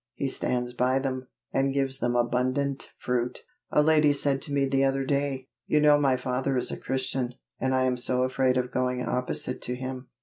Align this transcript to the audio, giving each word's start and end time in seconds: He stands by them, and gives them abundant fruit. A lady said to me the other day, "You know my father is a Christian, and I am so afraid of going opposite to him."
He 0.15 0.29
stands 0.29 0.73
by 0.73 0.97
them, 0.97 1.27
and 1.53 1.75
gives 1.75 1.99
them 1.99 2.15
abundant 2.15 2.89
fruit. 2.97 3.43
A 3.69 3.83
lady 3.83 4.13
said 4.13 4.41
to 4.41 4.51
me 4.51 4.65
the 4.65 4.83
other 4.83 5.03
day, 5.05 5.47
"You 5.67 5.79
know 5.79 5.99
my 5.99 6.17
father 6.17 6.57
is 6.57 6.71
a 6.71 6.77
Christian, 6.79 7.35
and 7.59 7.75
I 7.75 7.83
am 7.83 7.97
so 7.97 8.23
afraid 8.23 8.57
of 8.57 8.71
going 8.71 9.03
opposite 9.05 9.61
to 9.61 9.75
him." 9.75 10.07